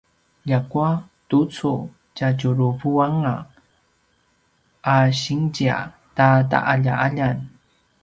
ljakua 0.47 0.87
tucu 1.29 1.73
tjatjuruvanga 2.15 3.35
a 4.93 4.95
sinzia 5.21 5.77
ta 6.15 6.27
ta’alja’aljan 6.51 7.37